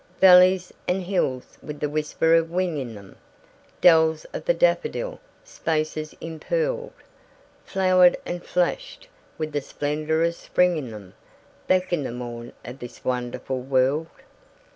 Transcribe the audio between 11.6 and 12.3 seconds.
Back in the